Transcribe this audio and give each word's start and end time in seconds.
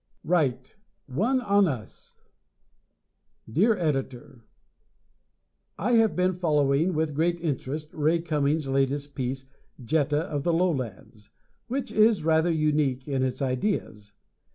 Right! 0.23 0.75
One 1.05 1.41
on 1.41 1.67
Us 1.67 2.15
Dear 3.47 3.77
Editor: 3.77 4.45
I 5.77 5.91
have 5.93 6.15
been 6.15 6.33
following 6.39 6.95
with 6.95 7.13
great 7.13 7.39
interest 7.39 7.93
Ray 7.93 8.19
Cummings' 8.19 8.67
latest 8.67 9.13
piece, 9.13 9.51
"Jetta 9.79 10.21
of 10.21 10.41
the 10.41 10.53
Lowlands," 10.53 11.29
which 11.67 11.91
is 11.91 12.23
rather 12.23 12.49
unique 12.49 13.07
in 13.07 13.21
its 13.21 13.43
ideas. 13.43 14.13